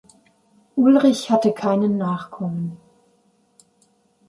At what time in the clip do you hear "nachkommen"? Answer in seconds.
1.87-2.77